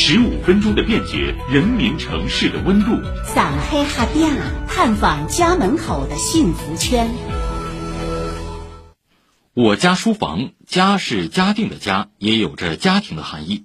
[0.00, 2.92] 十五分钟的便捷，人民城市的温度。
[3.34, 4.30] 上海哈店
[4.68, 7.10] 探访家门口的幸福圈。
[9.54, 13.64] 我家书房，家是嘉定的家，也有着家庭的含义。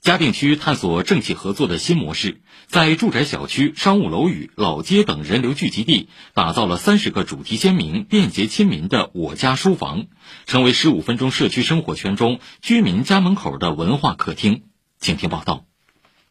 [0.00, 10.06] 嘉定区探索政企合作的新模式，在住宅小区、商务楼宇、老街等人流聚集地，打造了三十个主题鲜明、便捷亲民的我家书房，
[10.46, 14.62] 成为十五分钟社区生活圈中居民家门口的文化客厅。
[15.06, 15.62] 请听报道。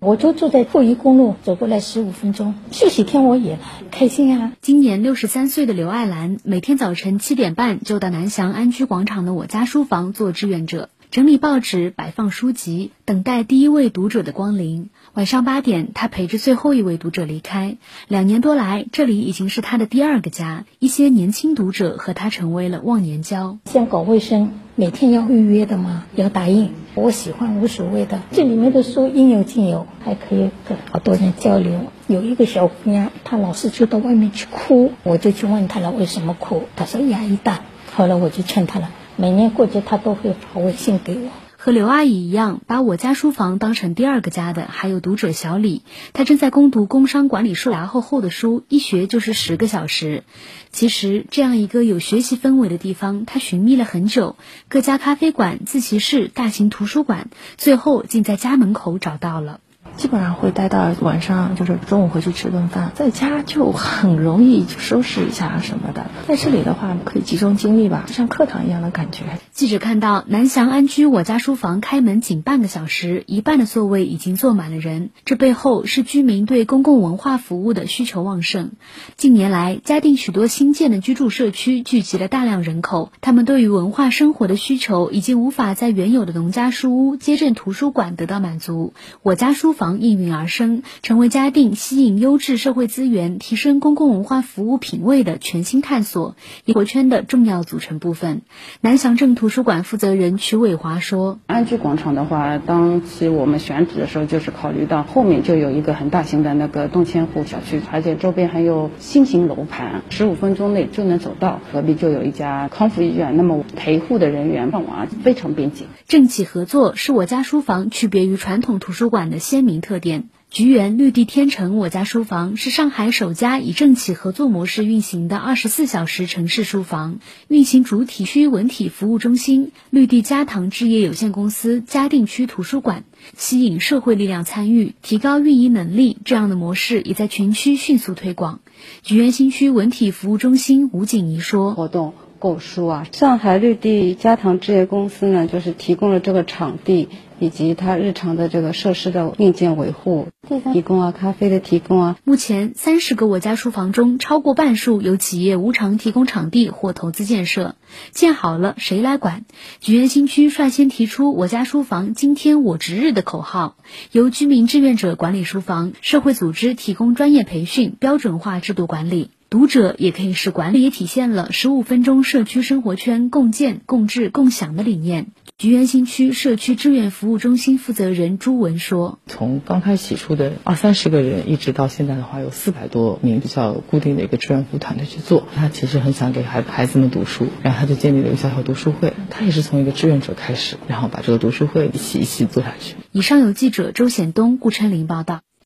[0.00, 3.60] 我就住在富宜公路，走过来十五分钟，休息天我也，
[3.92, 4.52] 开心啊！
[4.60, 10.88] 今年六十三岁的刘爱兰，每天早晨七点半就到南翔安居广场的我家书房做志愿者。
[11.14, 14.90] 整理报纸，摆放书籍，等待第一位读者的光临。
[15.12, 17.76] 晚上八点，他陪着最后一位读者离开。
[18.08, 20.64] 两年多来，这里已经是他的第二个家。
[20.80, 23.58] 一些年轻读者和他成为了忘年交。
[23.66, 26.72] 先搞卫生，每天要预约的嘛，要打印。
[26.96, 31.92] 我喜欢无所谓的，这里面的书应有尽有，还可以跟好多人交流。
[32.08, 36.64] 有一个小姑娘，她老是就到外面去哭，我就去问她了，为什么哭？
[36.74, 37.60] 她说压力大。
[37.94, 38.90] 后来我就劝她了。
[39.16, 41.30] 每年过节，他都会发微信给我。
[41.56, 45.82] 和刘阿姨一样，把我家书房当成第二个家的，还有读者小李。
[46.12, 50.24] 他正在攻读工商管理硕厚厚的书，一学就是十个小时。
[50.72, 54.36] 其实，这样一个有学习氛围的地方，他寻觅了很久，
[54.68, 59.60] 各家咖啡馆、自习室、大型图书馆，最后竟在家门口找到了。
[59.96, 66.06] 基本上会待到晚上，就是中午回去吃顿饭，在家就很容易收拾一下什么的。
[66.26, 69.22] 在这里的话，可以集中精力吧，像课堂一样的感觉。
[69.52, 78.72] 记者看到南翔安居我家书房开门仅半个小时，一半的座位已经坐满了人，这背后是居民对公共文化服务的需求旺盛。
[79.16, 88.92] 近年来，嘉定许多新建的居住社区聚集了大量人口，他们对于文化生活的需求已经无法在原有的农家书屋、街镇图书馆得到满足。
[89.22, 89.83] 我家书房。
[89.84, 98.40] 房应运而生，成为嘉定吸引优质社会资源、提升公共文化服务品位的全新探索生活圈的重要组成部分。
[98.80, 111.60] 南翔镇图书馆负责人曲伟华说：“安居广场的话，当时我们选址的时候，就是考虑到后面就有一个很大型的那个动迁户小区，而且周边还有新型楼盘，十五分钟内就能走到。
[111.74, 115.84] 隔壁就有一家康复医院，那么陪护的人员上网非常便捷。
[116.08, 127.18] 政企合作是我家书房区别于传统图书馆的鲜明。”特点：菊园绿地天成我家书房是上海首家以政企合作模式运行的二十四小时城市书房，
[127.48, 133.04] 运行主体区文体服务中心绿地家堂置业有限公司嘉定区图书馆，
[133.36, 136.18] 吸引社会力量参与，提高运营能力。
[136.24, 138.60] 这样的模式也在全区迅速推广。
[139.02, 150.28] 菊园新区文体服务中心吴景怡说：“活动。”购书啊，上海绿地家堂置业公司呢，就是提供了这个场地以及它日常的这个设施的硬件维护，
[150.74, 152.18] 提供啊咖啡的提供啊。
[152.22, 157.76] 目前三十个我家书房中，超过半数由企业无偿提供场地或投资建设，
[158.10, 159.46] 建好了谁来管？
[159.80, 163.76] 菊园新区率先提出“我家书房今天我值日”的口号，
[164.12, 169.30] 由居民志愿者管理书房，社会组织提供专业培训，标准化制度管理。
[169.54, 175.28] 读者也可以是管理，也体现了十五分钟社区生活圈共建、共治、共享的理念。
[175.58, 185.46] 菊园新区社区志愿服务中心负责人朱文说：“从刚开始起初的二三十个人，一直到现在的话，有四百多名比较固定的一个志愿服务团队去做。
[185.54, 189.14] 他其实很想给孩孩子们读书，然后他就建立了一个小小读书会。
[189.30, 195.42] 他也是从一个志愿者开始，然后把这个读书会一起一起做下去。”以上有记者周显东、顾琛林报道。